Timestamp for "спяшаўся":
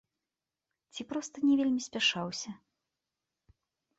1.87-2.49